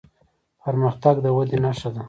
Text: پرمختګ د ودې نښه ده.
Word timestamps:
پرمختګ 0.63 1.15
د 1.23 1.27
ودې 1.37 1.57
نښه 1.63 1.89
ده. 1.95 1.99